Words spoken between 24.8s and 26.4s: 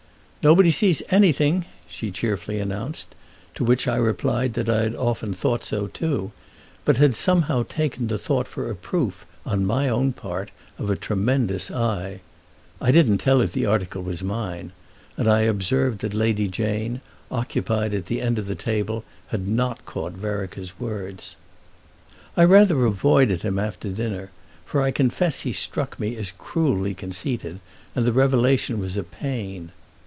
I confess he struck me as